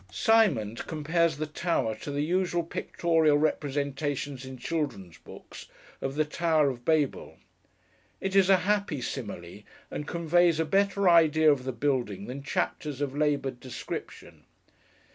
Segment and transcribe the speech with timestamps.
[0.11, 5.67] SIMOND compares the Tower to the usual pictorial representations in children's books
[6.01, 7.37] of the Tower of Babel.
[8.19, 9.61] It is a happy simile,
[9.91, 14.45] and conveys a better idea of the building than chapters of laboured description.